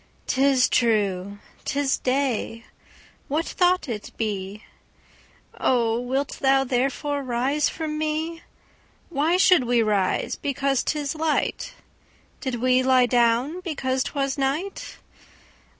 'Tis 0.25 0.67
true, 0.67 1.37
'tis 1.63 1.99
day: 1.99 2.65
what 3.27 3.53
though 3.59 3.77
it 3.85 4.09
be?O, 4.17 5.99
wilt 5.99 6.39
thou 6.41 6.63
therefore 6.63 7.21
rise 7.21 7.69
from 7.69 7.99
me? 7.99 8.41
Why 9.09 9.37
should 9.37 9.65
we 9.65 9.83
rise 9.83 10.35
because 10.37 10.81
'tis 10.81 11.13
light? 11.13 11.75
Did 12.39 12.55
we 12.55 12.81
lie 12.81 13.05
down 13.05 13.59
because 13.59 14.01
'twas 14.05 14.39
night? 14.39 14.97